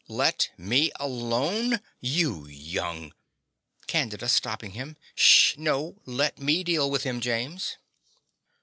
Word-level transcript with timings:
Let 0.09 0.49
me 0.57 0.91
alone! 0.99 1.79
You 1.99 2.47
young 2.47 3.13
CANDIDA 3.85 4.29
(Stopping 4.29 4.71
him). 4.71 4.97
Sh 5.13 5.55
no, 5.57 6.01
let 6.07 6.39
me 6.39 6.63
deal 6.63 6.89
with 6.89 7.03
him, 7.03 7.21
James. 7.21 7.77